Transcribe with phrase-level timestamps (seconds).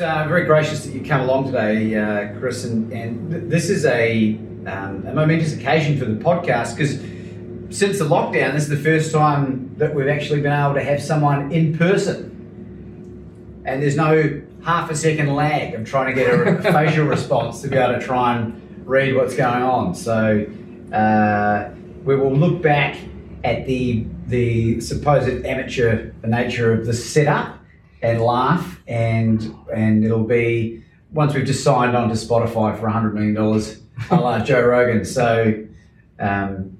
[0.00, 3.84] uh, very gracious that you come along today, uh, Chris, and, and th- this is
[3.84, 4.34] a,
[4.66, 6.98] um, a momentous occasion for the podcast because
[7.76, 11.02] since the lockdown, this is the first time that we've actually been able to have
[11.02, 13.62] someone in person.
[13.64, 17.68] And there's no half a second lag of trying to get a facial response to
[17.68, 19.94] be able to try and read what's going on.
[19.94, 20.46] So
[20.92, 21.70] uh,
[22.04, 22.96] we will look back
[23.42, 27.58] at the the supposed amateur nature of the setup
[28.04, 33.14] and laugh and and it'll be once we've just signed on to Spotify for hundred
[33.14, 35.04] million dollars, a la Joe Rogan.
[35.06, 35.64] So
[36.20, 36.76] um,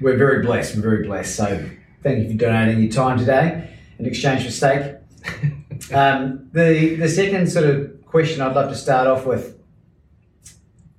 [0.00, 0.76] we're very blessed.
[0.76, 1.34] We're very blessed.
[1.34, 1.66] So
[2.02, 4.96] thank you for donating your time today in exchange for steak.
[5.94, 9.58] Um, the the second sort of question I'd love to start off with,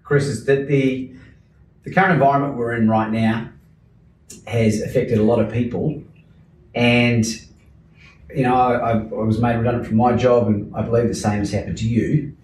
[0.03, 1.13] Chris, is that the
[1.83, 3.47] the current environment we're in right now
[4.47, 6.03] has affected a lot of people,
[6.73, 7.25] and
[8.35, 11.39] you know I, I, was made redundant from my job, and I believe the same
[11.39, 12.35] has happened to you.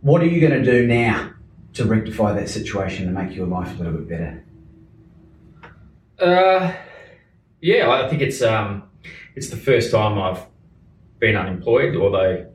[0.00, 1.32] What are you going to do now
[1.74, 4.44] to rectify that situation and make your life a little bit better?
[6.18, 6.74] Uh,
[7.60, 8.84] yeah, I think it's um,
[9.34, 10.44] it's the first time I've
[11.18, 11.96] been unemployed.
[11.96, 12.50] Although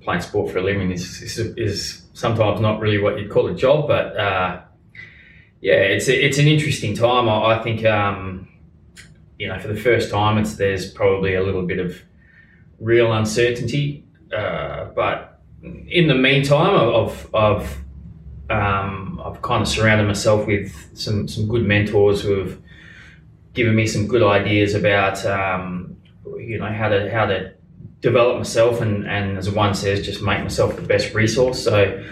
[0.00, 3.54] playing sport for a living is is, is sometimes not really what you'd call a
[3.54, 4.60] job, but uh,
[5.60, 7.28] yeah, it's it's an interesting time.
[7.28, 8.48] I, I think um,
[9.38, 12.02] you know for the first time, it's there's probably a little bit of
[12.80, 14.04] real uncertainty,
[14.34, 17.78] uh, but in the meantime, I've, I've
[18.50, 22.58] um, I've kind of surrounded myself with some some good mentors who have
[23.54, 25.96] given me some good ideas about um,
[26.38, 27.52] you know how to how to
[28.00, 31.62] develop myself and and as one says, just make myself the best resource.
[31.62, 32.02] So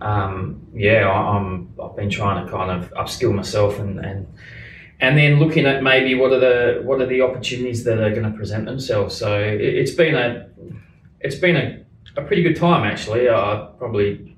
[0.00, 4.26] um, yeah, I, I'm I've been trying to kind of upskill myself and and
[5.00, 8.30] and then looking at maybe what are the what are the opportunities that are going
[8.30, 9.16] to present themselves.
[9.16, 10.48] So it, it's been a
[11.20, 13.28] it's been a, a pretty good time actually.
[13.28, 14.36] I probably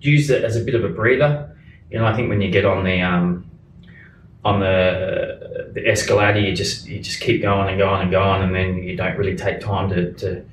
[0.00, 1.56] used it as a bit of a breather.
[1.90, 3.50] You know, I think when you get on the um,
[4.44, 8.54] on the the escalator, you just you just keep going and going and going, and
[8.54, 10.44] then you don't really take time to, to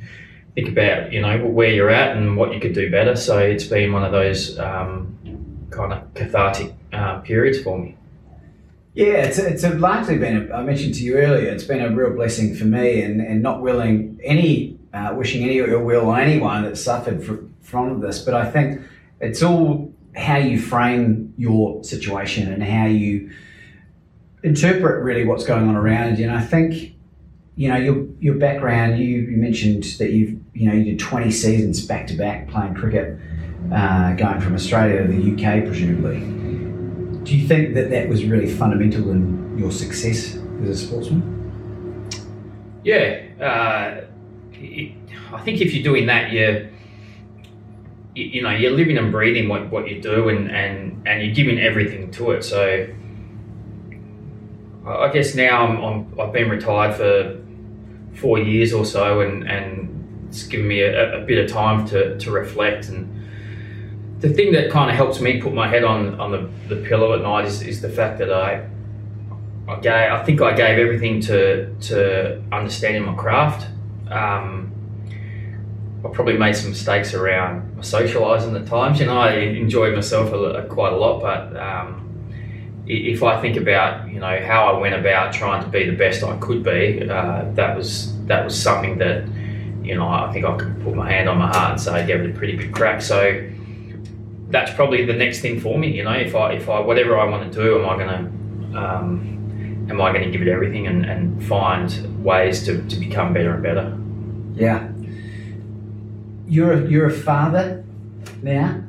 [0.55, 3.15] think about you know where you're at and what you could do better.
[3.15, 7.97] So it's been one of those um, kind of cathartic uh, periods for me.
[8.93, 12.13] Yeah, it's, it's largely been, a, I mentioned to you earlier, it's been a real
[12.13, 16.63] blessing for me and, and not willing any, uh, wishing any ill will on anyone
[16.63, 18.19] that suffered fr- from this.
[18.19, 18.81] But I think
[19.21, 23.31] it's all how you frame your situation and how you
[24.43, 26.27] interpret really what's going on around you.
[26.27, 26.93] And I think,
[27.55, 31.31] you know, your, your background, you, you mentioned that you've, you know, you did 20
[31.31, 33.17] seasons back to back playing cricket,
[33.71, 36.40] uh, going from Australia to the UK, presumably.
[37.23, 42.09] Do you think that that was really fundamental in your success as a sportsman?
[42.83, 44.05] Yeah, uh,
[44.53, 44.93] it,
[45.31, 46.69] I think if you're doing that, you,
[48.15, 51.59] you know you're living and breathing what, what you do and, and, and you're giving
[51.59, 52.43] everything to it.
[52.43, 52.87] So
[54.85, 57.39] I I guess now I'm, I'm I've been retired for
[58.15, 62.17] four years or so, and, and it's given me a, a bit of time to,
[62.17, 62.89] to reflect.
[62.89, 63.20] And
[64.21, 67.13] the thing that kind of helps me put my head on, on the, the pillow
[67.13, 68.67] at night is, is the fact that I
[69.67, 73.67] I gave I think I gave everything to to understanding my craft.
[74.09, 74.71] Um,
[76.03, 78.99] I probably made some mistakes around socialising at times.
[78.99, 82.09] You know, I enjoyed myself a, lo- quite a lot, but um,
[82.87, 86.23] if I think about you know how I went about trying to be the best
[86.23, 89.25] I could be, uh, that was that was something that
[89.83, 92.05] you know, I think I could put my hand on my heart and say I
[92.05, 93.01] gave it a pretty big crack.
[93.01, 93.50] So
[94.51, 95.91] that's probably the next thing for me.
[95.95, 98.77] You know, if I if I whatever I want to do, am I going to
[98.77, 103.33] um, am I going to give it everything and, and find ways to, to become
[103.33, 103.97] better and better?
[104.53, 104.89] Yeah.
[106.47, 107.83] You're a, you're a father
[108.41, 108.83] now,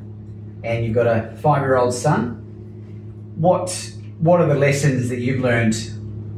[0.63, 2.41] and you've got a five year old son.
[3.37, 5.73] What what are the lessons that you've learned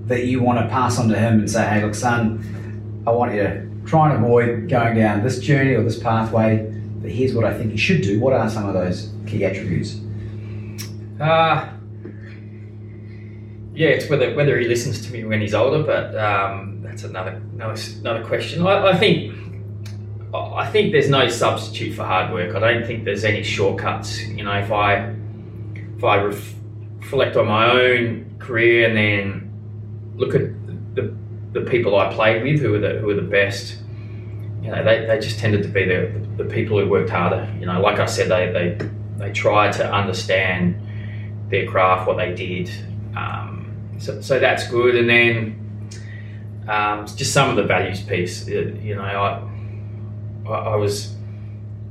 [0.07, 3.33] that you want to pass on to him and say, hey, look, son, I want
[3.33, 6.71] you to try and avoid going down this journey or this pathway.
[7.05, 8.19] But here's what I think you should do.
[8.19, 9.99] What are some of those key attributes?
[11.21, 11.69] Uh,
[13.75, 17.39] yeah, it's whether whether he listens to me when he's older, but um, that's another
[17.53, 18.65] another, another question.
[18.65, 19.35] I, I think
[20.33, 22.55] I think there's no substitute for hard work.
[22.55, 24.25] I don't think there's any shortcuts.
[24.25, 25.13] You know, if I
[25.97, 26.55] if I ref,
[27.01, 30.41] reflect on my own career and then look at
[30.95, 31.15] the,
[31.51, 33.77] the people I played with, who were the who were the best,
[34.65, 37.47] you know, they, they just tended to be the, the people who worked harder.
[37.59, 40.81] You know, like I said, they they they tried to understand
[41.49, 42.71] their craft, what they did.
[43.15, 44.95] Um, so, so that's good.
[44.95, 45.89] And then
[46.67, 48.47] um, just some of the values piece.
[48.47, 51.15] You know, I, I was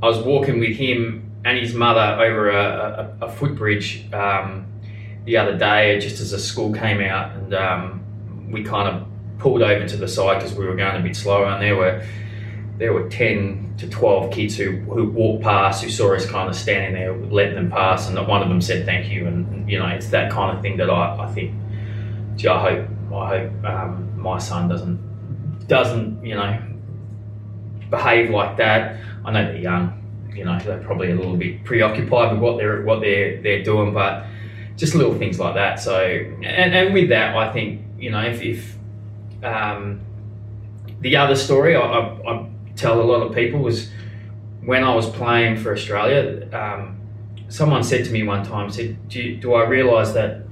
[0.03, 4.67] I was walking with him and his mother over a, a, a footbridge um,
[5.27, 9.07] the other day, just as a school came out, and um, we kind of
[9.39, 12.05] pulled over to the side because we were going a bit slower, and there were
[12.79, 16.57] there were ten to twelve kids who, who walked past, who saw us kind of
[16.57, 19.87] standing there, letting them pass, and one of them said thank you, and you know
[19.87, 21.55] it's that kind of thing that I, I think
[22.37, 26.61] gee, I hope I hope um, my son doesn't doesn't you know
[27.91, 29.01] behave like that.
[29.25, 32.83] I know they're young, you know they're probably a little bit preoccupied with what they're
[32.83, 34.27] what they're they're doing, but
[34.77, 35.81] just little things like that.
[35.81, 38.77] So and and with that, I think you know if, if
[39.45, 40.01] um,
[41.01, 43.91] the other story I, I, I, tell a lot of people was
[44.65, 46.49] when I was playing for Australia.
[46.53, 47.01] Um,
[47.49, 50.45] someone said to me one time, said, "Do, you, do I realise that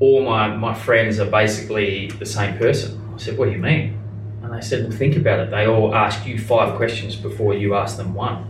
[0.00, 3.12] all my, my friends are basically the same person.
[3.14, 3.98] I said, What do you mean?
[4.42, 5.50] And they said, Well, think about it.
[5.50, 8.46] They all ask you five questions before you ask them one.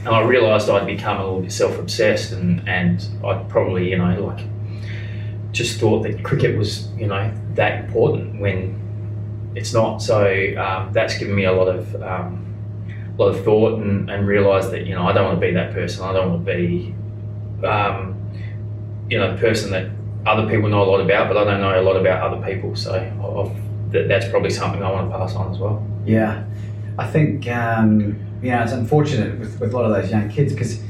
[0.00, 3.98] And I realised I'd become a little bit self obsessed and, and I'd probably, you
[3.98, 4.44] know, like
[5.52, 8.80] just thought that cricket was, you know, that important when
[9.54, 10.02] it's not.
[10.02, 10.24] So
[10.56, 12.42] um, that's given me a lot of um,
[13.16, 15.52] a lot of thought and, and realised that, you know, I don't want to be
[15.52, 16.04] that person.
[16.04, 16.94] I don't want to be,
[17.66, 18.18] um,
[19.10, 19.90] you know, the person that
[20.24, 22.74] other people know a lot about, but I don't know a lot about other people.
[22.74, 25.86] So I've, that's probably something I want to pass on as well.
[26.06, 26.44] Yeah,
[26.98, 30.52] I think um, you know it's unfortunate with, with a lot of those young kids
[30.52, 30.82] because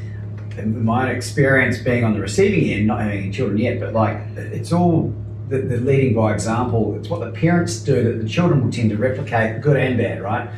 [0.64, 4.72] my own experience being on the receiving end, not having children yet, but like it's
[4.72, 5.12] all
[5.52, 6.96] the, the, leading by example.
[6.98, 10.22] It's what the parents do that the children will tend to replicate, good and bad,
[10.22, 10.48] right?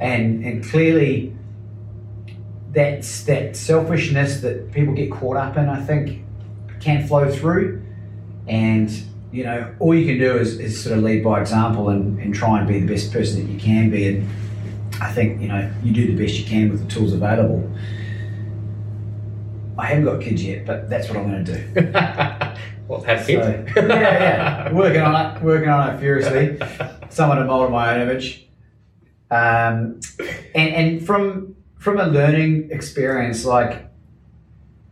[0.00, 1.34] And and clearly
[2.72, 5.68] that's that selfishness that people get caught up in.
[5.68, 6.24] I think
[6.80, 7.82] can flow through
[8.46, 8.90] and
[9.34, 12.32] you know, all you can do is, is sort of lead by example and, and
[12.32, 14.06] try and be the best person that you can be.
[14.06, 14.30] And
[15.00, 17.68] I think, you know, you do the best you can with the tools available.
[19.76, 22.60] I haven't got kids yet, but that's what I'm going to do.
[22.88, 23.26] well, kids?
[23.26, 24.72] So, yeah, yeah.
[24.72, 26.58] Working on it, working on it furiously.
[27.08, 28.46] Someone to mold my own image.
[29.30, 30.00] Um,
[30.54, 33.86] and, and from from a learning experience, like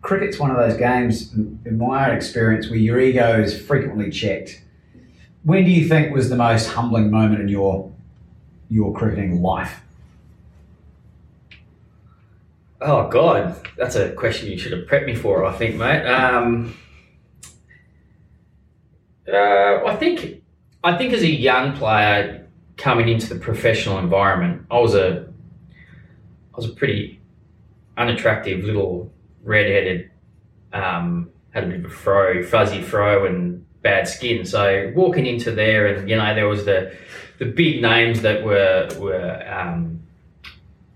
[0.02, 4.62] cricket's one of those games, in my own experience, where your ego is frequently checked.
[5.44, 7.90] When do you think was the most humbling moment in your
[8.68, 9.80] your cricketing life?
[12.80, 15.44] Oh God, that's a question you should have prepped me for.
[15.44, 16.04] I think, mate.
[16.04, 16.74] Um,
[19.28, 20.42] uh, I think,
[20.82, 25.28] I think as a young player coming into the professional environment, I was a,
[26.54, 27.20] I was a pretty
[27.96, 29.12] unattractive little
[29.42, 30.10] redheaded,
[30.72, 34.44] um, had a bit of a fro, fuzzy fro, and bad skin.
[34.44, 36.96] So walking into there, and you know, there was the
[37.38, 40.02] the big names that were were um,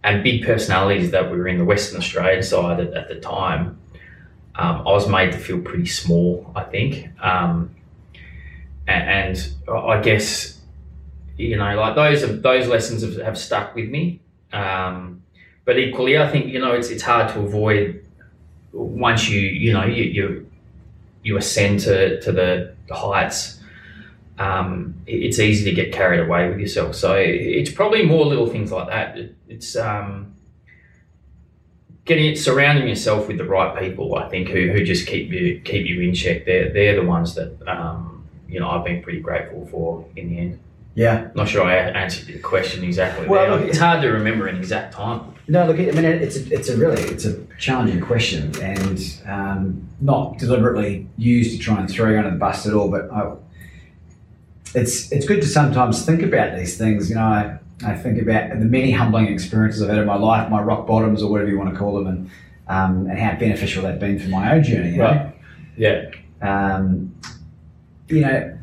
[0.04, 3.78] and big personalities that were in the Western Australian side at, at the time.
[4.54, 7.75] Um, I was made to feel pretty small, I think, um,
[8.86, 10.56] and, I guess
[11.36, 14.20] you know, like those those lessons have, have stuck with me.
[14.52, 15.22] Um,
[15.64, 18.04] but equally, I think you know it's it's hard to avoid
[18.72, 20.50] once you you know you you,
[21.22, 23.60] you ascend to, to the heights,
[24.38, 26.94] um, it's easy to get carried away with yourself.
[26.94, 29.18] So it's probably more little things like that.
[29.48, 30.34] it's um,
[32.04, 34.14] getting it, surrounding yourself with the right people.
[34.14, 36.46] I think who, who just keep you keep you in check.
[36.46, 38.15] They're they're the ones that um,
[38.48, 40.58] you know I've been pretty grateful for in the end.
[40.94, 41.28] Yeah.
[41.34, 43.26] Not sure I answered your question exactly.
[43.28, 45.34] Well, look- it's hard to remember an exact time.
[45.48, 49.88] No, look, I mean, it's a, it's a really it's a challenging question, and um,
[50.00, 52.90] not deliberately used to try and throw you under the bus at all.
[52.90, 53.32] But I,
[54.74, 57.08] it's it's good to sometimes think about these things.
[57.08, 60.50] You know, I, I think about the many humbling experiences I've had in my life,
[60.50, 62.30] my rock bottoms or whatever you want to call them, and
[62.66, 64.90] um, and how beneficial they've been for my own journey.
[64.92, 65.04] You know?
[65.04, 65.34] Right.
[65.76, 66.10] Yeah.
[66.42, 67.14] Um,
[68.08, 68.58] you know,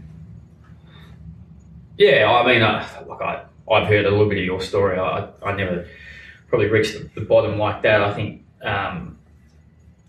[1.97, 4.97] Yeah, I mean, uh, like I, I've heard a little bit of your story.
[4.97, 5.87] I, I never
[6.47, 8.01] probably reached the, the bottom like that.
[8.01, 9.17] I think um,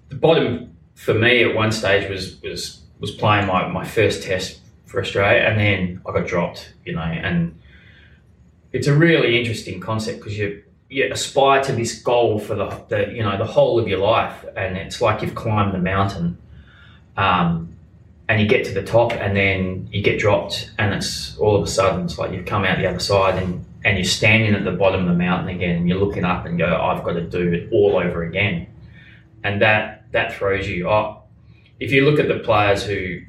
[0.08, 4.60] the bottom for me at one stage was was was playing my, my first test
[4.86, 6.74] for Australia, and then I got dropped.
[6.84, 7.58] You know, and
[8.72, 13.12] it's a really interesting concept because you you aspire to this goal for the, the
[13.12, 16.38] you know the whole of your life, and it's like you've climbed the mountain.
[17.16, 17.73] Um,
[18.28, 21.62] and you get to the top and then you get dropped and it's all of
[21.62, 24.64] a sudden it's like you've come out the other side and, and you're standing at
[24.64, 27.22] the bottom of the mountain again and you're looking up and go i've got to
[27.22, 28.66] do it all over again.
[29.42, 31.28] And that that throws you up
[31.80, 33.20] if you look at the players who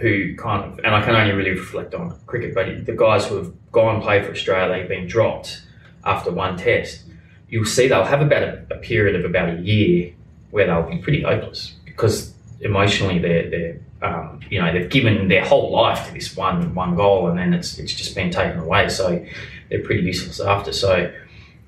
[0.00, 3.36] who kind of and i can only really reflect on cricket but the guys who
[3.36, 5.62] have gone and played for australia they've been dropped
[6.04, 7.04] after one test.
[7.48, 10.12] You'll see they'll have about a, a period of about a year
[10.50, 15.44] where they'll be pretty hopeless because emotionally they're they're um, you know they've given their
[15.44, 18.88] whole life to this one one goal and then it's it's just been taken away.
[18.88, 19.24] So
[19.68, 20.72] they're pretty useless after.
[20.72, 21.12] So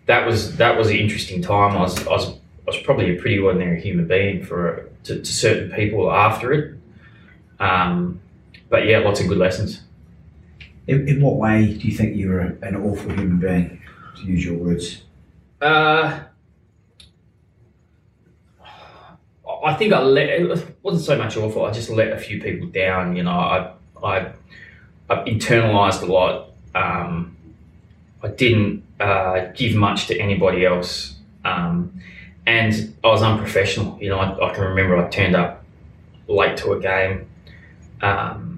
[0.07, 1.77] that was that was an interesting time.
[1.77, 2.37] I was I was, I
[2.67, 6.79] was probably a pretty ordinary human being for to, to certain people after it.
[7.61, 8.21] Um,
[8.69, 9.81] but yeah lots of good lessons.
[10.87, 13.81] In, in what way do you think you were an awful human being,
[14.17, 15.03] to use your words?
[15.63, 16.21] Uh,
[19.65, 21.65] I think I let it wasn't so much awful.
[21.65, 23.17] I just let a few people down.
[23.17, 24.33] You know, I I,
[25.09, 26.51] I internalized a lot.
[26.75, 27.37] Um,
[28.23, 32.01] I didn't uh, give much to anybody else, um,
[32.47, 33.99] and I was unprofessional.
[34.01, 35.65] You know, I, I can remember I turned up
[36.29, 37.27] late to a game.
[38.03, 38.55] Um,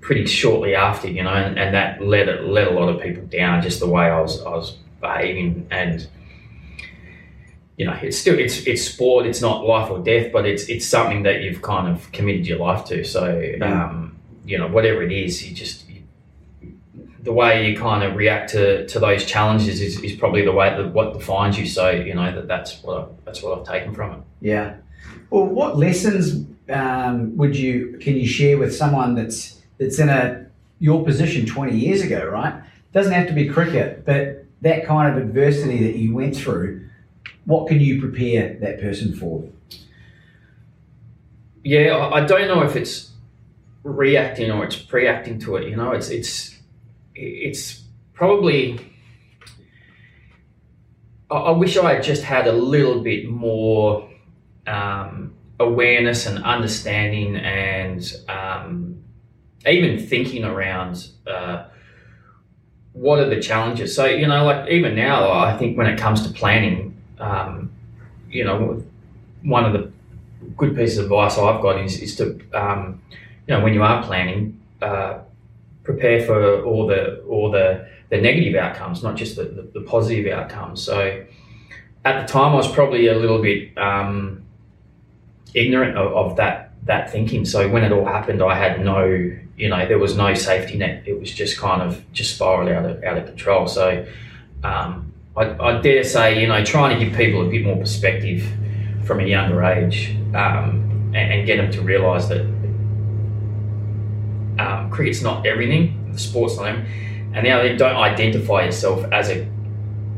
[0.00, 3.22] pretty shortly after, you know, and, and that let it let a lot of people
[3.26, 3.62] down.
[3.62, 6.08] Just the way I was I was behaving, and
[7.78, 9.24] you know, it's still it's it's sport.
[9.24, 12.58] It's not life or death, but it's it's something that you've kind of committed your
[12.58, 13.04] life to.
[13.04, 16.02] So, um, you know, whatever it is, you just you,
[17.22, 20.70] the way you kind of react to, to those challenges is, is probably the way
[20.70, 21.66] that what defines you.
[21.66, 24.20] So, you know, that that's what I, that's what I've taken from it.
[24.40, 24.74] Yeah.
[25.30, 30.46] Well, what lessons um, would you can you share with someone that's that's in a
[30.80, 32.26] your position twenty years ago?
[32.26, 32.60] Right,
[32.92, 36.87] doesn't have to be cricket, but that kind of adversity that you went through.
[37.48, 39.42] What can you prepare that person for?
[41.64, 43.12] Yeah, I don't know if it's
[43.82, 45.66] reacting or it's pre-acting to it.
[45.66, 46.58] You know, it's it's
[47.14, 48.78] it's probably.
[51.30, 54.10] I wish I had just had a little bit more
[54.66, 59.02] um, awareness and understanding, and um,
[59.66, 61.08] even thinking around.
[61.26, 61.64] Uh,
[62.92, 63.94] what are the challenges?
[63.96, 66.87] So you know, like even now, I think when it comes to planning,
[67.20, 67.72] um,
[68.30, 68.82] you know,
[69.42, 69.90] one of the
[70.56, 73.02] good pieces of advice I've got is, is to, um,
[73.46, 75.20] you know, when you are planning, uh,
[75.82, 80.30] prepare for all the all the, the negative outcomes, not just the, the, the positive
[80.32, 80.82] outcomes.
[80.82, 81.24] So
[82.04, 84.42] at the time, I was probably a little bit um,
[85.54, 87.44] ignorant of, of that that thinking.
[87.44, 89.04] So when it all happened, I had no,
[89.56, 91.04] you know, there was no safety net.
[91.06, 93.66] It was just kind of just spiraled out of out of control.
[93.66, 94.06] So
[94.62, 98.44] um, I, I dare say, you know, trying to give people a bit more perspective
[99.04, 102.42] from a younger age um, and, and get them to realise that
[104.58, 109.30] um, cricket's not everything, the sport's not everything, and now they don't identify yourself as
[109.30, 109.48] a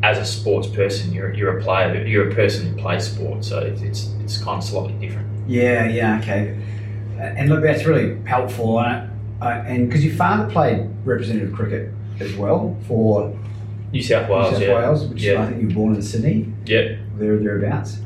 [0.02, 1.12] as a sports person.
[1.12, 2.06] You're, you're a player.
[2.06, 3.44] You're a person who plays sport.
[3.44, 3.82] So it's
[4.22, 5.28] it's, kind of slightly different.
[5.46, 6.58] Yeah, yeah, okay.
[7.18, 8.80] Uh, And look, that's really helpful.
[8.80, 13.36] And because your father played representative cricket as well for
[13.92, 15.42] New South Wales, New South yeah, Wales, which Yeah.
[15.42, 16.52] I think you were born in Sydney.
[16.66, 16.96] yeah.
[17.18, 17.98] there or thereabouts.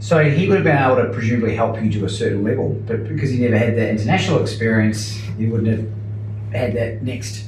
[0.00, 3.06] So he would have been able to presumably help you to a certain level, but
[3.08, 5.86] because he never had that international experience, he wouldn't have
[6.52, 7.46] had that next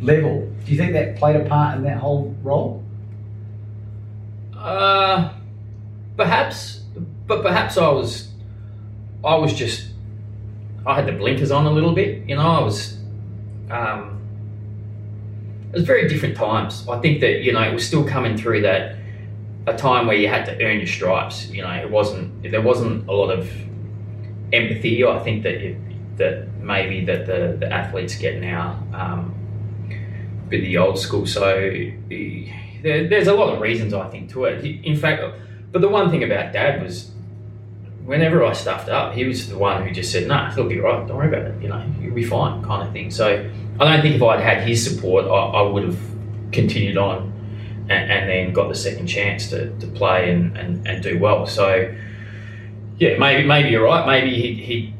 [0.00, 0.50] level.
[0.64, 2.82] Do you think that played a part in that whole role?
[4.56, 5.32] Uh,
[6.16, 6.80] perhaps,
[7.26, 8.28] but perhaps I was,
[9.24, 9.88] I was just,
[10.86, 12.26] I had the blinkers on a little bit.
[12.28, 12.96] You know, I was,
[13.70, 14.19] um,
[15.72, 16.86] it was very different times.
[16.88, 18.96] I think that you know it was still coming through that
[19.66, 21.48] a time where you had to earn your stripes.
[21.48, 23.50] You know, it wasn't there wasn't a lot of
[24.52, 25.04] empathy.
[25.04, 25.76] I think that you,
[26.16, 28.82] that maybe that the, the athletes get now.
[28.92, 29.34] Um,
[30.50, 31.26] bit the old school.
[31.26, 34.64] So he, there, there's a lot of reasons I think to it.
[34.84, 35.22] In fact,
[35.72, 37.10] but the one thing about Dad was
[38.04, 41.06] whenever I stuffed up, he was the one who just said, "Nah, it'll be right.
[41.06, 41.62] Don't worry about it.
[41.62, 43.10] You know, you'll be fine," kind of thing.
[43.10, 43.48] So
[43.80, 45.98] I don't think if I'd had his support, I, I would have
[46.52, 47.32] continued on
[47.88, 51.46] and, and then got the second chance to, to play and, and, and do well.
[51.46, 51.94] So
[52.98, 54.06] yeah, maybe maybe you're right.
[54.06, 54.94] Maybe he, he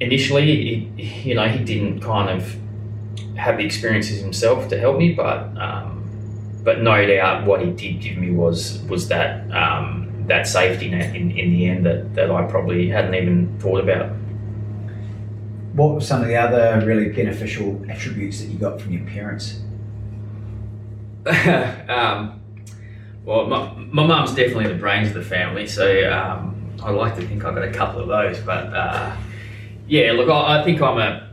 [0.00, 2.56] initially, he, you know, he didn't kind of
[3.36, 6.04] have the experiences himself to help me, but um,
[6.62, 11.16] but no doubt what he did give me was was that um, that safety net
[11.16, 14.12] in, in the end that, that I probably hadn't even thought about.
[15.76, 19.60] What were some of the other really beneficial attributes that you got from your parents?
[21.88, 22.40] um,
[23.26, 27.44] well, my, mum's definitely the brains of the family, so um, I like to think
[27.44, 28.38] I got a couple of those.
[28.38, 29.14] But uh,
[29.86, 31.28] yeah, look, I, I think I'm a,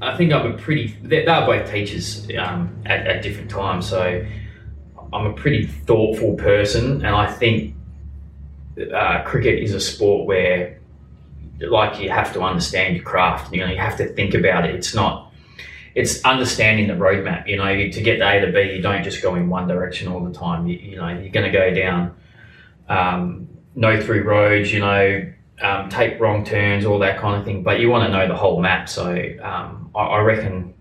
[0.00, 0.96] I think I'm a pretty.
[1.02, 4.26] They're, they're both teachers um, at, at different times, so
[5.12, 7.76] I'm a pretty thoughtful person, and I think
[8.92, 10.80] uh, cricket is a sport where,
[11.70, 13.52] like, you have to understand your craft.
[13.52, 14.74] You know, you have to think about it.
[14.74, 15.32] It's not
[15.94, 17.46] it's understanding the roadmap.
[17.46, 20.08] You know, to get the A to B, you don't just go in one direction
[20.08, 20.66] all the time.
[20.66, 22.16] You, you know, you're going to go down
[22.88, 24.72] um, no through roads.
[24.72, 27.62] You know, um, take wrong turns, all that kind of thing.
[27.62, 28.88] But you want to know the whole map.
[28.88, 30.74] So um, I, I, reckon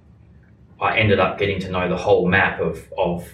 [0.80, 3.28] I ended up getting to know the whole map of of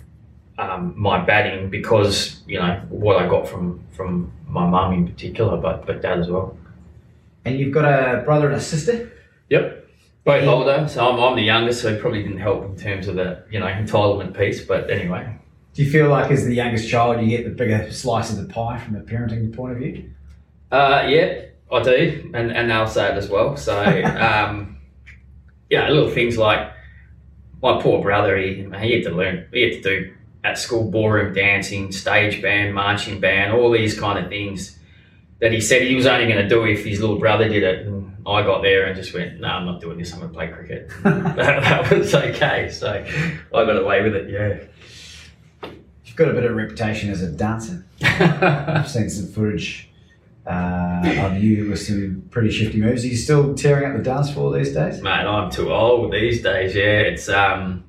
[0.57, 5.57] um, my batting because you know what I got from from my mum in particular,
[5.57, 6.57] but but dad as well.
[7.47, 9.11] And you've got a brother and a sister.
[9.49, 9.87] Yep.
[10.23, 13.15] Both older, so I'm, I'm the youngest, so it probably didn't help in terms of
[13.15, 14.61] the you know entitlement piece.
[14.61, 15.33] But anyway,
[15.73, 18.53] Do you feel like as the youngest child you get the bigger slice of the
[18.53, 20.11] pie from a parenting point of view?
[20.71, 23.55] uh, yeah, I do, and and they'll say it as well.
[23.55, 23.79] So
[24.19, 24.79] um,
[25.69, 26.73] yeah, little things like
[27.61, 30.13] my poor brother, he he had to learn, he had to do
[30.43, 34.76] at school ballroom dancing, stage band, marching band, all these kind of things
[35.39, 37.85] that he said he was only going to do if his little brother did it.
[37.85, 40.11] And I got there and just went, no, I'm not doing this.
[40.13, 40.89] I'm going to play cricket.
[41.03, 42.69] that, that was okay.
[42.69, 42.91] So
[43.53, 45.69] I got away with it, yeah.
[46.05, 47.85] You've got a bit of a reputation as a dancer.
[48.01, 49.89] I've seen some footage
[50.47, 53.03] uh, of you with some pretty shifty moves.
[53.03, 55.01] Are you still tearing up the dance floor these days?
[55.01, 56.73] Mate, I'm too old these days.
[56.73, 57.83] Yeah, it's um,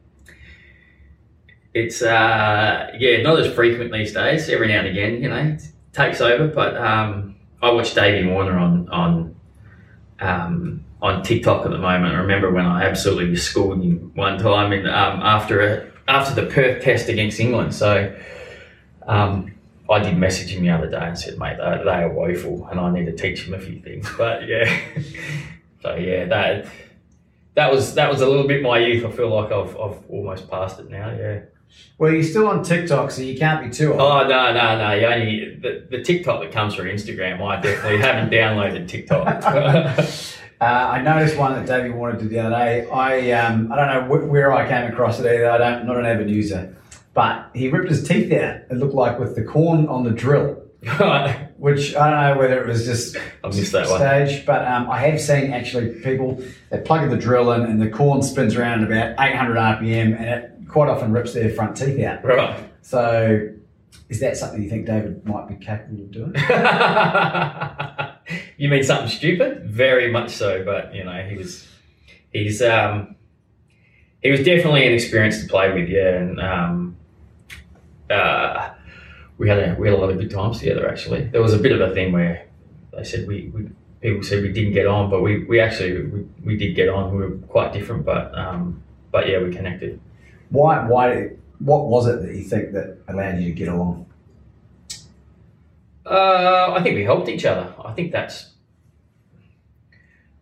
[1.73, 4.49] it's uh, yeah, not as frequent these days.
[4.49, 6.49] Every now and again, you know, it takes over.
[6.49, 7.28] But um,
[7.63, 9.37] I watch Davey Warner on on
[10.21, 12.15] um, on TikTok at the moment.
[12.15, 16.51] I remember when I absolutely schooled him one time in, um, after a, after the
[16.51, 17.75] Perth Test against England.
[17.75, 18.15] So
[19.07, 19.55] um,
[19.89, 22.79] I did message him the other day and said, "Mate, they, they are woeful, and
[22.81, 24.79] I need to teach him a few things." But yeah,
[25.83, 26.67] so yeah, that
[27.55, 29.05] that was that was a little bit my youth.
[29.05, 31.11] I feel like I've I've almost passed it now.
[31.11, 31.41] Yeah.
[31.99, 34.01] Well, you're still on TikTok, so you can't be too old.
[34.01, 34.93] Oh no no no!
[34.95, 37.41] You only the, the TikTok that comes through Instagram.
[37.45, 40.05] I definitely haven't downloaded TikTok.
[40.61, 42.91] Uh, I noticed one that Davey Warner did the other day.
[42.91, 45.49] I um, I don't know wh- where I came across it either.
[45.49, 46.75] I don't not an avid user,
[47.15, 48.63] but he ripped his teeth out.
[48.69, 50.55] It looked like with the corn on the drill,
[51.59, 54.01] which I don't know whether it was just I missed that one.
[54.01, 57.89] stage, but um, I have seen actually people they plug the drill in and the
[57.89, 62.03] corn spins around at about 800 RPM, and it quite often rips their front teeth
[62.05, 62.25] out.
[62.25, 62.65] Right.
[62.83, 63.49] So,
[64.09, 66.35] is that something you think David might be capable of doing?
[68.57, 69.67] you mean something stupid?
[69.67, 71.69] Very much so, but you know, he was
[72.33, 73.17] he's um
[74.23, 76.97] he was definitely an experience to play with, yeah, and um
[78.11, 78.71] uh
[79.39, 81.25] we had a we had a lot of good times together actually.
[81.25, 82.47] There was a bit of a thing where
[82.93, 83.69] they said we, we
[84.01, 87.13] people said we didn't get on, but we, we actually we, we did get on.
[87.13, 90.01] We were quite different, but um but yeah, we connected.
[90.51, 90.87] Why?
[90.87, 91.31] Why?
[91.59, 94.07] What was it that you think that allowed you to get along?
[96.07, 97.75] Uh, I think we helped each other.
[97.85, 98.51] I think that's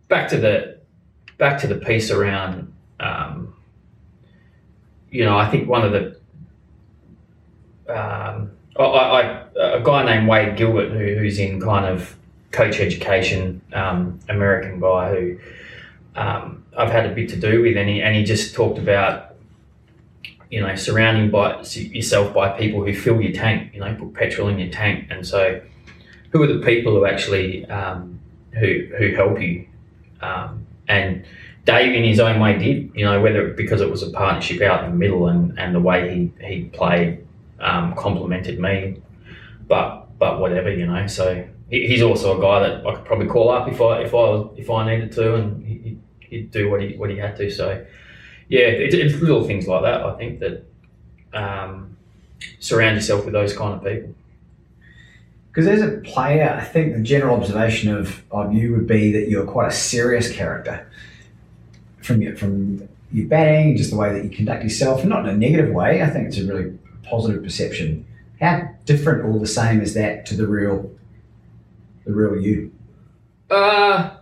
[0.09, 0.79] back to the
[1.39, 2.73] back to the piece around.
[3.01, 3.55] Um,
[5.11, 6.17] you know, I think one of the
[7.89, 9.21] um, I, I,
[9.57, 12.17] a guy named Wade Gilbert who, who's in kind of
[12.51, 15.39] coach education, um, American guy who
[16.15, 19.26] um, I've had a bit to do with, and he, and he just talked about
[20.51, 24.49] you know, surrounding by yourself by people who fill your tank, you know, put petrol
[24.49, 25.07] in your tank.
[25.11, 25.61] And so,
[26.31, 28.21] who are the people who actually um,
[28.53, 29.67] who who help you?
[30.21, 31.25] Um, and
[31.65, 34.85] Dave, in his own way, did you know whether because it was a partnership out
[34.85, 37.27] in the middle and, and the way he he played
[37.61, 39.03] um, complemented me,
[39.67, 41.07] but but whatever you know.
[41.07, 44.15] So he, he's also a guy that I could probably call up if I if
[44.15, 47.51] I if I needed to, and he, he'd do what he what he had to.
[47.51, 47.85] So
[48.49, 50.03] yeah, it's, it's little things like that.
[50.03, 50.65] I think that
[51.33, 51.97] um,
[52.61, 54.15] surround yourself with those kind of people.
[55.49, 59.29] Because as a player, I think the general observation of, of you would be that
[59.31, 60.87] you're quite a serious character
[62.03, 65.35] from your from your batting, just the way that you conduct yourself, and not in
[65.35, 66.03] a negative way.
[66.03, 68.07] I think it's a really positive perception.
[68.39, 70.91] How different or the same is that to the real
[72.05, 72.71] the real you?
[73.51, 74.17] Uh,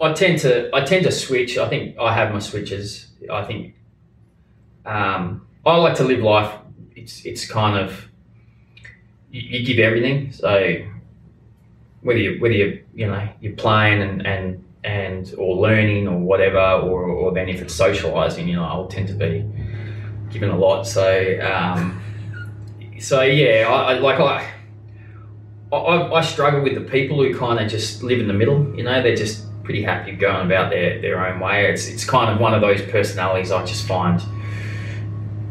[0.00, 1.58] I tend to I tend to switch.
[1.58, 3.08] I think I have my switches.
[3.30, 3.74] I think
[4.86, 6.52] um, I like to live life.
[6.96, 8.08] It's it's kind of
[9.30, 10.32] you, you give everything.
[10.32, 10.76] So
[12.02, 16.58] whether you whether you you know you're playing and and and or learning or whatever,
[16.58, 19.44] or or then if it's socialising, you know, I'll tend to be
[20.30, 20.84] given a lot.
[20.84, 22.02] So um,
[22.98, 24.54] so yeah, I, I like I.
[25.72, 28.74] I, I struggle with the people who kind of just live in the middle.
[28.76, 31.70] You know, they're just pretty happy going about their, their own way.
[31.70, 34.20] It's it's kind of one of those personalities I just find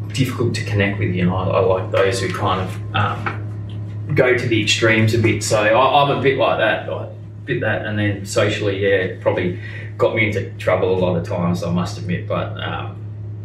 [0.09, 1.15] difficult to connect with.
[1.15, 5.19] You know, I, I like those who kind of um, go to the extremes a
[5.19, 5.41] bit.
[5.41, 9.21] So I, I'm a bit like that, like, a bit that, and then socially, yeah,
[9.21, 9.57] probably
[9.97, 11.63] got me into trouble a lot of times.
[11.63, 13.01] I must admit, but um,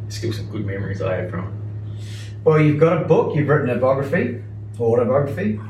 [0.08, 1.54] still some good memories I have from it.
[2.42, 3.36] Well, you've got a book.
[3.36, 4.42] You've written a biography,
[4.80, 5.60] autobiography.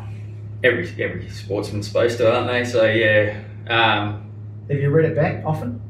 [0.62, 2.64] Every every sportsman's supposed to, aren't they?
[2.64, 3.42] So yeah.
[3.68, 4.23] Um,
[4.68, 5.80] Have you read it back often?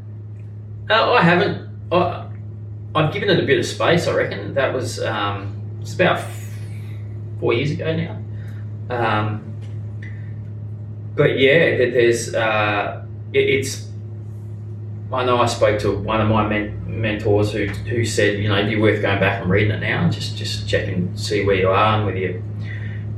[0.90, 1.68] Uh, I haven't.
[1.92, 2.26] I,
[2.94, 4.06] I've given it a bit of space.
[4.06, 6.20] I reckon that was um, it's about
[7.40, 8.18] four years ago now.
[8.90, 9.54] Um,
[11.14, 13.88] but yeah, there- there's uh, it, it's.
[15.12, 18.56] I know I spoke to one of my men- mentors who, who said, you know,
[18.58, 21.54] it'd be worth going back and reading it now, just just check and see where
[21.54, 22.42] you are and whether you,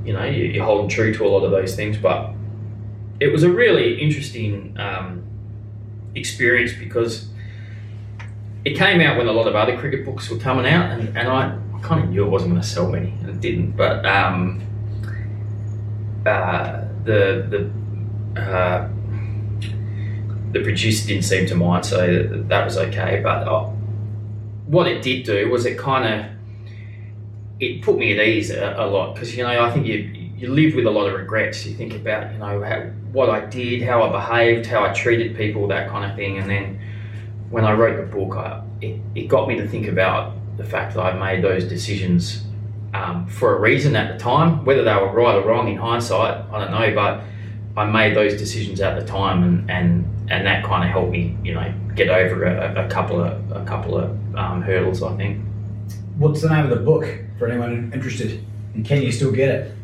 [0.05, 1.97] you know, you- you're holding true to a lot of those things.
[1.97, 2.33] But
[3.21, 5.23] it was a really interesting um,
[6.16, 7.29] experience because
[8.64, 11.29] it came out when a lot of other cricket books were coming out, and, and
[11.29, 13.76] I, kind of knew it wasn't going to sell many, and it didn't.
[13.76, 14.61] But um,
[16.26, 17.70] uh, the
[18.35, 18.88] the uh,
[20.52, 23.20] the producer didn't seem to mind, so that, that was okay.
[23.22, 23.66] But uh,
[24.66, 26.33] what it did do was it kind of
[27.61, 30.53] it put me at ease a, a lot because you know I think you you
[30.53, 31.64] live with a lot of regrets.
[31.64, 32.81] You think about you know how,
[33.12, 36.49] what I did, how I behaved, how I treated people, that kind of thing, and
[36.49, 36.81] then
[37.51, 40.94] when I wrote the book, I, it, it got me to think about the fact
[40.94, 42.44] that I made those decisions
[42.92, 44.64] um, for a reason at the time.
[44.64, 47.22] Whether they were right or wrong in hindsight, I don't know, but
[47.81, 51.37] I made those decisions at the time, and and, and that kind of helped me,
[51.42, 55.03] you know, get over a, a couple of a couple of um, hurdles.
[55.03, 55.42] I think.
[56.18, 57.07] What's the name of the book
[57.38, 58.42] for anyone interested?
[58.75, 59.76] And can you still get it?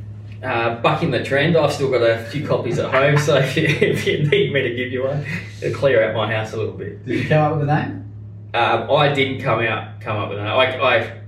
[0.43, 1.57] Uh, bucking the trend.
[1.57, 4.63] I've still got a few copies at home, so if you, if you need me
[4.63, 5.25] to give you one,
[5.61, 7.07] it'll clear out my house a little bit.
[7.07, 8.13] Did you come up with the name?
[8.53, 10.49] Um, I didn't come out come up with that.
[10.49, 11.21] I, I,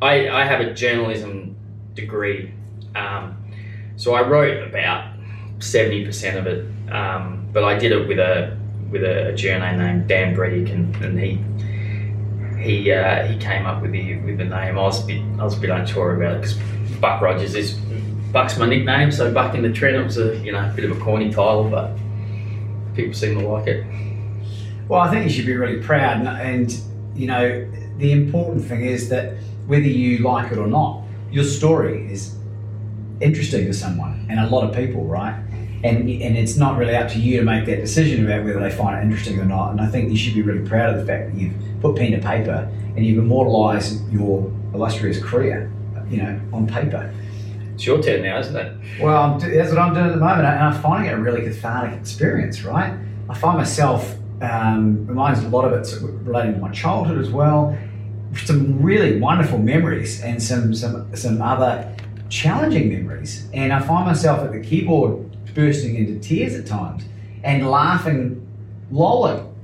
[0.00, 1.56] I, I have a journalism
[1.94, 2.54] degree,
[2.94, 3.36] um,
[3.96, 5.14] so I wrote about
[5.58, 6.64] seventy percent of it.
[6.92, 8.56] Um, but I did it with a
[8.88, 13.82] with a, a journo named Dan Brettig, and, and he he uh, he came up
[13.82, 14.78] with the with the name.
[14.78, 16.54] I was a bit I was a bit unsure about it because
[17.00, 17.76] Buck Rogers is
[18.32, 20.96] Buck's my nickname, so Buck in the Trend it was a you know bit of
[20.96, 21.96] a corny title, but
[22.94, 23.86] people seem to like it.
[24.88, 26.80] Well, I think you should be really proud, and, and
[27.14, 29.34] you know the important thing is that
[29.66, 32.36] whether you like it or not, your story is
[33.20, 35.34] interesting to someone and a lot of people, right?
[35.84, 38.70] And and it's not really up to you to make that decision about whether they
[38.70, 39.70] find it interesting or not.
[39.70, 42.12] And I think you should be really proud of the fact that you've put pen
[42.12, 45.70] to paper and you've immortalised your illustrious career,
[46.10, 47.14] you know, on paper.
[47.78, 48.76] It's your turn now, isn't it?
[49.00, 51.96] Well, that's what I'm doing at the moment, and I'm finding it a really cathartic
[51.96, 52.64] experience.
[52.64, 52.92] Right,
[53.30, 57.78] I find myself um, reminds a lot of it's relating to my childhood as well.
[58.34, 61.94] Some really wonderful memories and some some some other
[62.28, 67.04] challenging memories, and I find myself at the keyboard bursting into tears at times
[67.44, 68.44] and laughing,
[68.90, 69.54] lolling,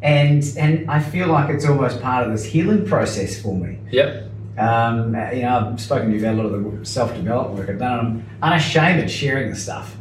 [0.00, 3.78] and and I feel like it's almost part of this healing process for me.
[3.90, 4.27] Yep.
[4.58, 7.78] Um, you know, I've spoken to you about a lot of the self-development work I've
[7.78, 7.98] done.
[7.98, 8.08] and
[8.42, 9.96] I'm unashamed at sharing the stuff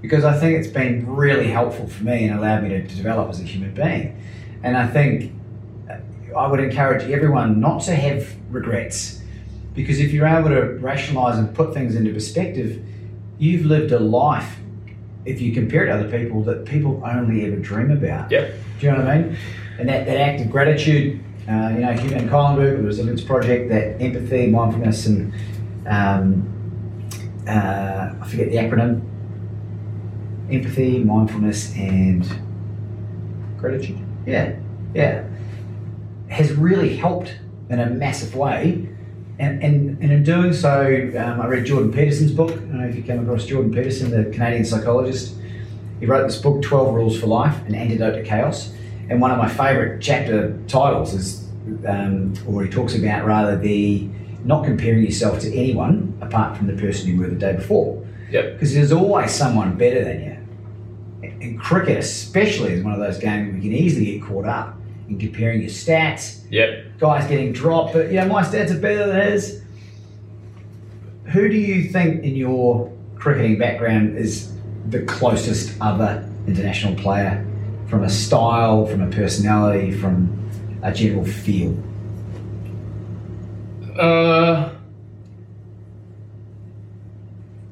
[0.00, 3.28] because I think it's been really helpful for me and allowed me to, to develop
[3.30, 4.20] as a human being.
[4.62, 5.32] And I think
[5.90, 9.22] uh, I would encourage everyone not to have regrets
[9.74, 12.82] because if you're able to rationalize and put things into perspective,
[13.38, 14.56] you've lived a life.
[15.24, 18.30] If you compare it to other people, that people only ever dream about.
[18.30, 18.54] Yep.
[18.78, 19.36] Do you know what I mean?
[19.78, 23.68] And that, that act of gratitude, uh, you know, Hugh Van Cuylenburg, the Resilience Project,
[23.68, 25.32] that empathy, mindfulness, and
[25.86, 26.52] um,
[27.48, 29.02] uh, I forget the acronym
[30.50, 32.26] empathy, mindfulness, and
[33.58, 33.98] gratitude.
[34.26, 34.56] Yeah,
[34.94, 35.24] yeah.
[36.28, 38.88] has really helped in a massive way.
[39.38, 42.52] And, and, and in doing so, um, I read Jordan Peterson's book.
[42.52, 45.36] I don't know if you came across Jordan Peterson, the Canadian psychologist.
[46.00, 48.72] He wrote this book, 12 Rules for Life An Antidote to Chaos.
[49.08, 51.48] And one of my favourite chapter titles is,
[51.86, 54.08] um, or he talks about rather, the
[54.44, 58.04] not comparing yourself to anyone apart from the person you were the day before.
[58.30, 58.54] Yep.
[58.54, 61.30] Because there's always someone better than you.
[61.40, 64.76] And cricket, especially, is one of those games where you can easily get caught up
[65.08, 66.42] in comparing your stats.
[66.50, 66.98] Yep.
[66.98, 69.62] Guys getting dropped, but you know, my stats are better than his.
[71.26, 74.52] Who do you think in your cricketing background is
[74.88, 77.44] the closest other international player
[77.88, 80.50] from a style, from a personality, from
[80.82, 81.76] a general feel?
[83.98, 84.70] Uh,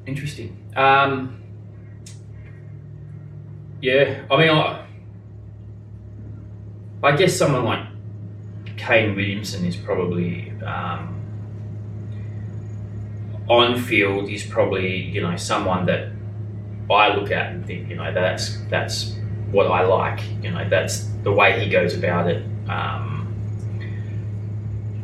[0.05, 0.57] interesting.
[0.75, 1.41] Um,
[3.81, 4.85] yeah, I mean, I,
[7.03, 7.85] I guess someone like
[8.77, 11.21] Kane Williamson is probably um,
[13.47, 14.29] on field.
[14.29, 16.09] is probably you know someone that
[16.89, 19.15] I look at and think you know that's that's
[19.55, 20.19] what I like.
[20.43, 22.43] You know that's the way he goes about it.
[22.69, 23.33] Um,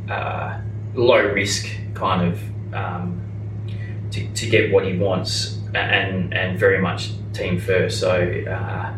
[0.09, 0.59] uh,
[0.93, 3.21] low risk kind of um,
[4.11, 7.99] to, to get what he wants and and very much team first.
[7.99, 8.93] So uh,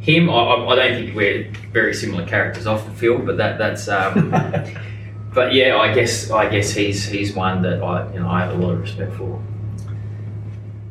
[0.00, 3.88] him, I, I don't think we're very similar characters off the field, but that that's.
[3.88, 4.30] Um,
[5.34, 8.54] but yeah, I guess I guess he's he's one that I you know I have
[8.54, 9.42] a lot of respect for.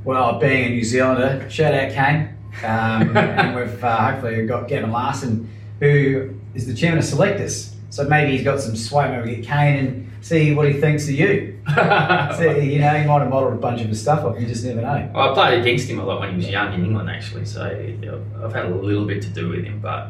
[0.04, 2.39] Well, being a New Zealander, shout out Kane.
[2.64, 7.76] Um, and we've uh, hopefully got Gavin Larsen, who is the chairman of selectors.
[7.90, 9.10] So maybe he's got some sway.
[9.10, 11.60] Maybe we get Kane and see what he thinks of you.
[11.68, 14.40] you know, he might have modelled a bunch of his stuff off.
[14.40, 15.12] You just never know.
[15.16, 17.46] I played against him a lot when he was young in England, actually.
[17.46, 20.10] So I've had a little bit to do with him, but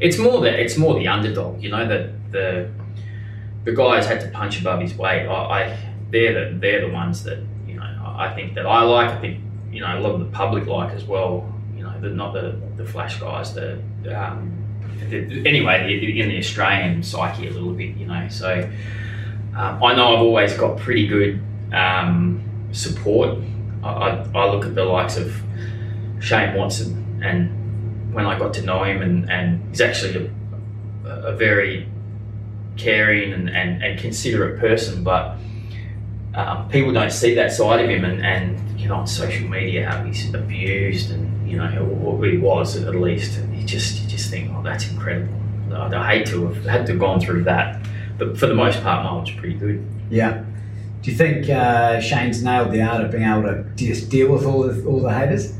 [0.00, 1.62] it's more that it's more the underdog.
[1.62, 2.70] You know that the
[3.64, 5.26] the guys had to punch above his weight.
[5.26, 5.78] I, I
[6.10, 9.10] they're the they're the ones that you know I think that I like.
[9.10, 11.52] I think you know a lot of the public like as well.
[12.02, 13.54] The, not the the flash guys.
[13.54, 13.78] The
[14.14, 14.58] um,
[15.08, 17.96] the, anyway, the, in the Australian psyche a little bit.
[17.96, 18.70] You know, so.
[19.54, 21.38] Um, I know I've always got pretty good
[21.74, 23.38] um, support.
[23.82, 25.34] I, I, I, look at the likes of
[26.20, 30.30] Shane Watson, and when I got to know him, and, and he's actually
[31.04, 31.88] a, a very
[32.76, 35.36] caring and, and, and, considerate person, but
[36.34, 39.86] um, people don't see that side of him, and, and you know on social media
[39.86, 43.40] how he's abused, and you know what he was at least.
[43.52, 45.38] You just you just think, oh, that's incredible.
[45.72, 47.82] I'd hate to have had to have gone through that
[48.18, 49.84] but for the most part, mine was pretty good.
[50.10, 50.44] Yeah.
[51.02, 54.44] Do you think uh, Shane's nailed the art of being able to just deal with
[54.44, 55.52] all the all the haters?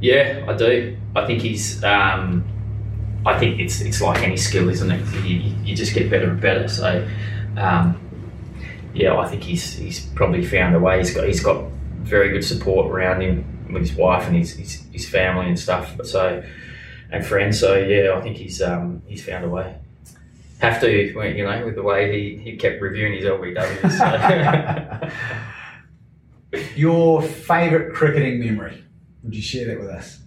[0.00, 0.96] Yeah, I do.
[1.14, 1.82] I think he's.
[1.84, 2.44] Um,
[3.24, 5.24] I think it's it's like any skill, isn't it?
[5.24, 6.66] You, you just get better and better.
[6.66, 7.08] So,
[7.56, 8.00] um,
[8.94, 10.98] yeah, I think he's he's probably found a way.
[10.98, 11.70] He's got he's got
[12.02, 15.96] very good support around him with his wife and his his, his family and stuff.
[16.04, 16.42] So,
[17.10, 17.60] and friends.
[17.60, 19.76] So yeah, I think he's um, he's found a way
[20.58, 25.10] have to, you know, with the way he, he kept reviewing his LBWs.
[26.52, 26.60] So.
[26.76, 28.82] Your favourite cricketing memory?
[29.22, 30.20] Would you share that with us?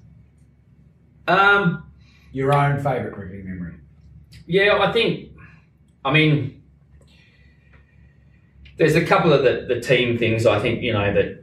[1.28, 1.92] Um,
[2.32, 3.76] Your own favourite cricketing memory?
[4.46, 5.32] Yeah, I think,
[6.06, 6.62] I mean,
[8.78, 11.39] there's a couple of the, the team things I think, you know, that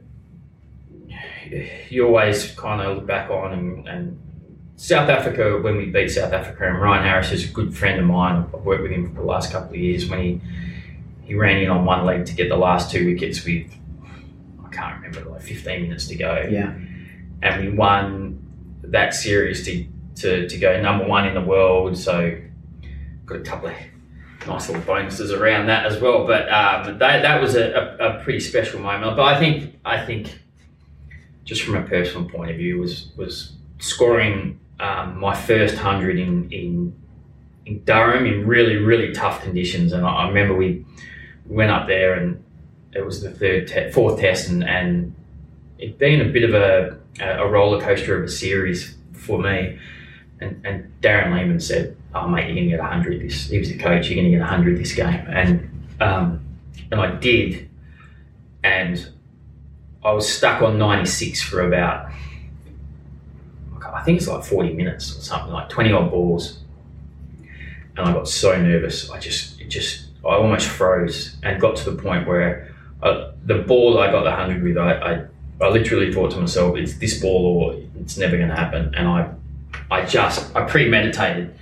[1.89, 4.19] you always kind of look back on and, and
[4.77, 8.05] South Africa, when we beat South Africa, and Ryan Harris is a good friend of
[8.05, 8.45] mine.
[8.53, 10.07] I've worked with him for the last couple of years.
[10.07, 10.41] When he
[11.27, 13.69] he ran in on one leg to get the last two wickets with,
[14.63, 16.47] I can't remember, like 15 minutes to go.
[16.49, 16.73] Yeah.
[17.41, 18.39] And we won
[18.83, 19.85] that series to,
[20.21, 21.97] to, to go number one in the world.
[21.97, 22.39] So
[23.25, 23.75] got a couple of
[24.47, 26.25] nice little bonuses around that as well.
[26.25, 29.17] But um, that, that was a, a, a pretty special moment.
[29.17, 30.39] But I think I think
[31.47, 36.51] just from a personal point of view was was scoring um, my first hundred in,
[36.51, 36.93] in
[37.65, 40.85] in Durham in really really tough conditions, and I, I remember we
[41.45, 42.43] went up there and
[42.93, 45.15] it was the third te- fourth test, and, and
[45.77, 49.79] it'd been a bit of a a roller coaster of a series for me.
[50.39, 53.77] And, and Darren Lehmann said, "Oh mate, you're gonna get hundred this." He was the
[53.77, 54.09] coach.
[54.09, 56.45] You're gonna get hundred this game, and um,
[56.91, 57.69] and I did,
[58.63, 59.09] and
[60.07, 62.09] I was stuck on ninety six for about
[63.93, 66.59] I think it's like 40 minutes or something, like 20 odd balls.
[67.95, 71.89] And I got so nervous, I just, it just, I almost froze and got to
[71.91, 75.25] the point where uh, the ball I got the 100 with, I, I,
[75.65, 78.93] I literally thought to myself, it's this ball or it's never going to happen.
[78.93, 79.31] And I,
[79.89, 81.55] I just, I premeditated.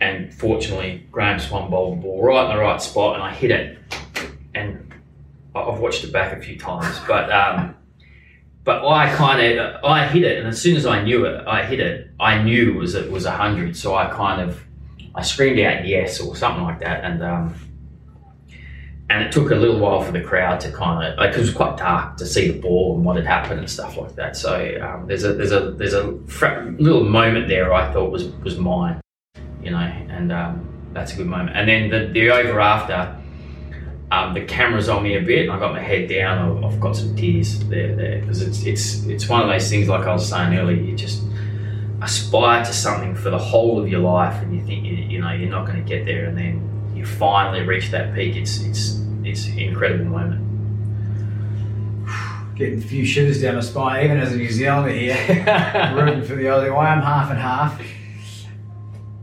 [0.00, 3.50] and fortunately, Graeme Swann bowled the ball right in the right spot, and I hit
[3.50, 3.78] it.
[4.54, 4.93] And I-
[5.54, 7.74] I've watched it back a few times, but um,
[8.64, 11.64] but I kind of I hit it, and as soon as I knew it, I
[11.64, 12.10] hit it.
[12.18, 14.62] I knew it was it was hundred, so I kind of
[15.14, 17.54] I screamed out yes or something like that, and um,
[19.10, 21.52] and it took a little while for the crowd to kind of like it was
[21.52, 24.36] quite dark to see the ball and what had happened and stuff like that.
[24.36, 28.28] So um, there's a there's a there's a fra- little moment there I thought was
[28.42, 29.00] was mine,
[29.62, 31.56] you know, and um, that's a good moment.
[31.56, 33.20] And then the, the over after.
[34.10, 35.48] Um, the camera's on me a bit.
[35.48, 36.38] I got my head down.
[36.64, 39.88] I've, I've got some tears there, there, because it's it's it's one of those things.
[39.88, 41.22] Like I was saying earlier, you just
[42.02, 45.32] aspire to something for the whole of your life, and you think you, you know
[45.32, 48.36] you're not going to get there, and then you finally reach that peak.
[48.36, 50.42] It's it's it's an incredible moment.
[52.56, 55.16] Getting a few shivers down my spine, even as a New Zealander here,
[55.96, 56.76] rooting for the Aussie.
[56.76, 57.78] I am half and half.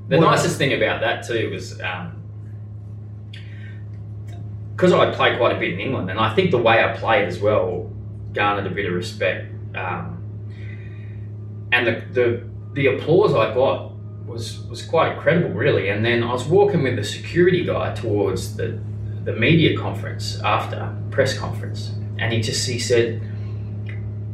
[0.09, 1.79] The What- nicest thing about that too was
[4.81, 7.27] because I played quite a bit in England, and I think the way I played
[7.27, 7.91] as well
[8.33, 9.53] garnered a bit of respect.
[9.75, 10.17] Um,
[11.71, 13.91] and the, the the applause I got
[14.25, 15.89] was was quite incredible, really.
[15.89, 18.79] And then I was walking with the security guy towards the
[19.23, 23.21] the media conference after press conference, and he just he said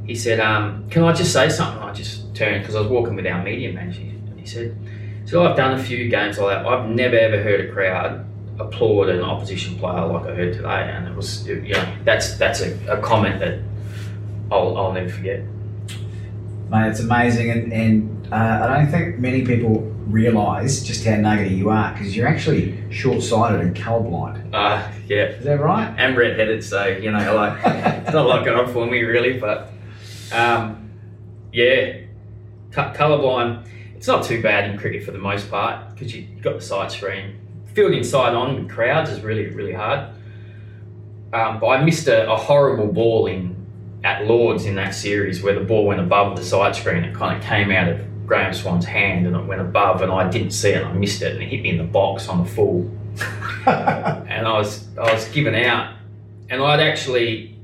[0.06, 3.18] he said, um, "Can I just say something?" I just turned because I was walking
[3.18, 4.78] with our media manager, and he said,
[5.26, 6.66] "So I've done a few games like that.
[6.66, 8.24] I've never ever heard a crowd
[8.60, 12.62] applaud an opposition player like I heard today, and it was you know that's that's
[12.62, 13.60] a, a comment that
[14.52, 15.42] I'll I'll never forget."
[16.70, 21.56] Mate, it's amazing, and, and uh, I don't think many people realise just how nuggety
[21.56, 24.54] you are because you're actually short-sighted and colourblind.
[24.54, 25.94] Uh, yeah, Is that right?
[25.98, 29.72] and red-headed, so you know like it's not like going for me really, but
[30.34, 30.92] um,
[31.54, 32.02] yeah,
[32.72, 33.66] Co- colourblind.
[33.96, 36.62] It's not too bad in cricket for the most part because you, you've got the
[36.62, 37.36] side screen.
[37.78, 40.10] Fielding side on with crowds is really really hard.
[41.32, 43.56] Um, but I missed a, a horrible ball in
[44.04, 47.04] at Lords in that series where the ball went above the side screen.
[47.04, 50.28] It kind of came out of Graeme Swann's hand and it went above, and I
[50.28, 50.78] didn't see it.
[50.78, 52.90] and I missed it, and it hit me in the box on the full
[53.68, 55.98] and I was I was given out,
[56.50, 57.60] and I'd actually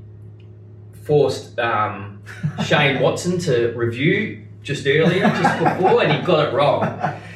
[1.02, 2.22] forced um,
[2.64, 7.20] Shane Watson to review just earlier, just before, and he got it wrong.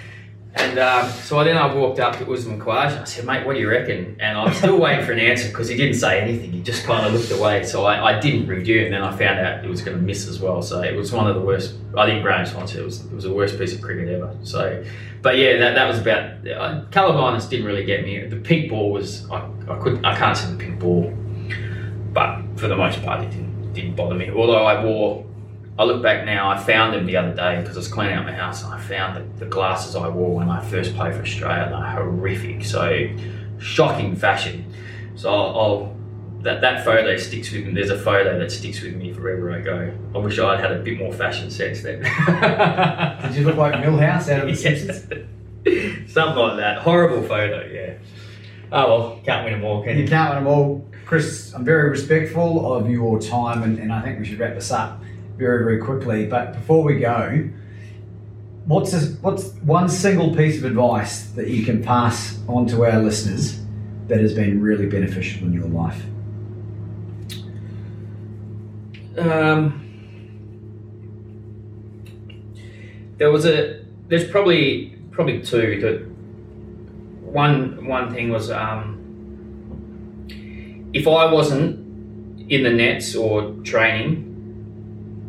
[0.54, 3.54] And um, so then I walked up to Usman Khawaja and I said, mate, what
[3.54, 4.16] do you reckon?
[4.18, 6.52] And I'm still waiting for an answer because he didn't say anything.
[6.52, 7.64] He just kind of looked away.
[7.64, 10.26] So I, I didn't review and then I found out it was going to miss
[10.26, 10.62] as well.
[10.62, 13.12] So it was one of the worst, I think Graeme Swann said it was, it
[13.12, 14.34] was the worst piece of cricket ever.
[14.42, 14.82] So,
[15.20, 18.24] but yeah, that, that was about, uh, colour blindness didn't really get me.
[18.26, 21.12] The pink ball was, I, I, couldn't, I can't see the pink ball.
[22.12, 24.30] But for the most part, it didn't, didn't bother me.
[24.30, 25.27] Although I wore
[25.78, 28.24] I look back now, I found them the other day because I was cleaning out
[28.24, 31.22] my house and I found the, the glasses I wore when I first played for
[31.22, 31.68] Australia.
[31.70, 32.64] They're horrific.
[32.64, 33.08] So,
[33.58, 34.72] shocking fashion.
[35.14, 35.96] So, I'll, I'll
[36.40, 37.72] that, that photo sticks with me.
[37.74, 39.92] There's a photo that sticks with me wherever I go.
[40.14, 42.00] I wish I'd had a bit more fashion sense then.
[43.22, 45.02] Did you look like Milhouse out of The Simpsons?
[46.12, 46.78] Something like that.
[46.78, 47.94] Horrible photo, yeah.
[48.70, 50.08] Oh well, can't win them all, can You you?
[50.08, 50.84] can't win them all.
[51.06, 54.70] Chris, I'm very respectful of your time, and, and I think we should wrap this
[54.70, 55.02] up
[55.38, 56.26] very, very quickly.
[56.26, 57.48] But before we go,
[58.66, 63.60] what's what's one single piece of advice that you can pass on to our listeners
[64.08, 66.02] that has been really beneficial in your life?
[69.16, 69.84] Um,
[73.16, 73.84] there was a.
[74.08, 75.80] There's probably probably two.
[75.80, 76.06] That
[77.32, 78.98] one one thing was um,
[80.92, 81.86] if I wasn't
[82.50, 84.27] in the nets or training,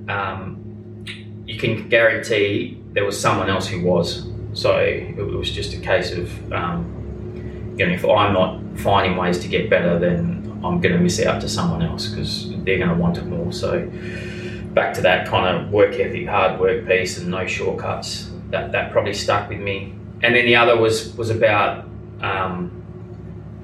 [0.10, 1.06] um,
[1.45, 4.28] you can guarantee there was someone else who was.
[4.54, 9.39] So it was just a case of um, you know if I'm not finding ways
[9.39, 12.89] to get better, then I'm going to miss out to someone else because they're going
[12.89, 13.54] to want it more.
[13.54, 13.89] So
[14.74, 18.32] back to that kind of work ethic, hard work piece, and no shortcuts.
[18.50, 19.93] That that probably stuck with me.
[20.22, 21.86] And then the other was was about
[22.21, 22.69] um,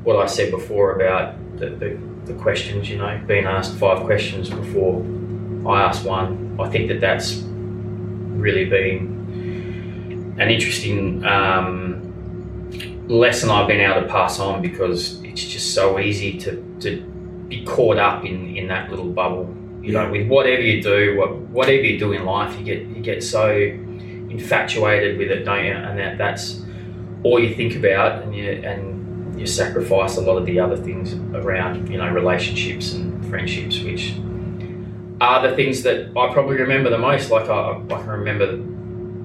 [0.03, 2.89] what I said before about the, the, the questions.
[2.89, 5.03] You know, being asked five questions before
[5.67, 6.57] I asked one.
[6.59, 12.01] I think that that's really been an interesting um,
[13.07, 17.01] lesson I've been able to pass on because it's just so easy to, to
[17.47, 19.55] be caught up in, in that little bubble.
[19.81, 23.01] You know, with whatever you do, what, whatever you do in life, you get you
[23.01, 25.73] get so infatuated with it, don't you?
[25.73, 26.63] And that, that's
[27.23, 31.13] all you think about, and you and you sacrifice a lot of the other things
[31.35, 34.15] around, you know, relationships and friendships, which
[35.21, 37.31] are the things that I probably remember the most.
[37.31, 38.57] Like I, I can remember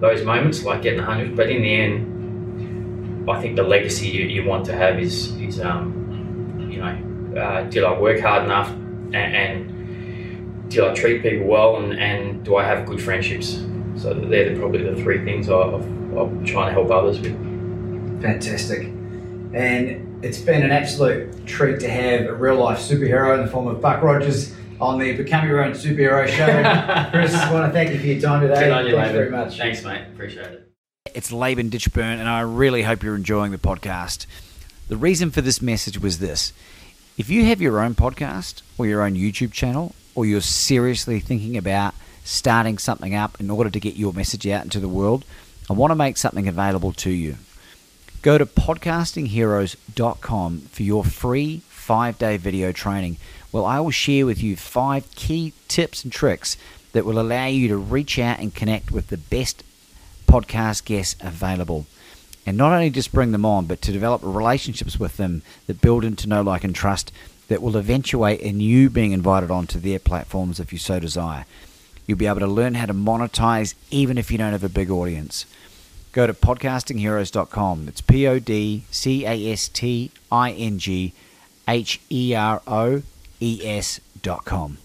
[0.01, 4.45] those moments, like getting 100, but in the end, I think the legacy you, you
[4.45, 9.16] want to have is is um, you know uh, did I work hard enough and,
[9.16, 13.64] and did I treat people well and, and do I have good friendships?
[13.97, 17.34] So they're the, probably the three things I, I'm trying to help others with.
[18.22, 18.86] Fantastic.
[19.53, 23.66] And it's been an absolute treat to have a real life superhero in the form
[23.66, 26.47] of Buck Rogers on the Become Your Own Superhero show.
[27.11, 28.61] Chris, I want to thank you for your time today.
[28.61, 29.14] Good on you, Thanks Laban.
[29.14, 29.59] very much.
[29.59, 30.03] Thanks, mate.
[30.12, 30.66] Appreciate it.
[31.14, 34.26] It's Laban Ditchburn, and I really hope you're enjoying the podcast.
[34.89, 36.53] The reason for this message was this
[37.18, 41.57] if you have your own podcast or your own YouTube channel, or you're seriously thinking
[41.57, 45.24] about starting something up in order to get your message out into the world,
[45.68, 47.37] I want to make something available to you.
[48.22, 53.16] Go to podcastingheroes.com for your free five day video training.
[53.53, 56.57] Well, I will share with you five key tips and tricks
[56.92, 59.64] that will allow you to reach out and connect with the best
[60.26, 61.86] podcast guests available.
[62.46, 66.05] And not only just bring them on, but to develop relationships with them that build
[66.05, 67.12] into know, like, and trust
[67.48, 71.44] that will eventuate in you being invited onto their platforms if you so desire.
[72.07, 74.90] You'll be able to learn how to monetize even if you don't have a big
[74.90, 75.46] audience.
[76.12, 77.88] Go to podcastingheroes.com.
[77.88, 81.12] It's P O D C A S T I N G
[81.68, 83.03] H E R O
[83.41, 84.76] E S.com.